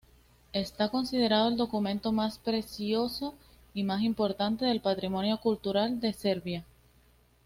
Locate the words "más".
2.11-2.39, 3.83-4.01